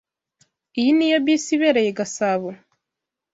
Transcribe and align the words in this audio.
Iyi 0.79 0.91
niyo 0.97 1.17
bisi 1.25 1.49
ibereye 1.57 1.91
Gasabo? 1.99 2.49